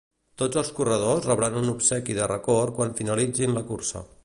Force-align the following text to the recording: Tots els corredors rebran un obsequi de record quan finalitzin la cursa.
Tots 0.41 0.59
els 0.61 0.71
corredors 0.79 1.27
rebran 1.31 1.59
un 1.61 1.69
obsequi 1.75 2.17
de 2.21 2.31
record 2.33 2.75
quan 2.79 2.99
finalitzin 3.03 3.57
la 3.59 3.67
cursa. 3.73 4.07